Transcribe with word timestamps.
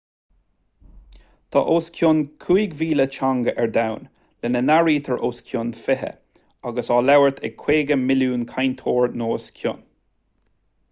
tá 1.55 1.61
os 1.73 1.89
cionn 1.97 2.21
5,000 2.45 3.03
teanga 3.15 3.51
ar 3.63 3.67
domhan 3.75 4.07
lena 4.45 4.61
n-áirítear 4.69 5.19
os 5.27 5.41
cionn 5.49 5.73
fiche 5.81 6.09
atá 6.71 6.85
á 6.95 6.97
labhairt 7.09 7.43
ag 7.49 7.53
50 7.67 7.99
milliún 8.07 8.47
cainteoir 8.55 9.13
nó 9.21 9.29
os 9.35 9.45
a 9.53 9.55
chionn 9.61 9.85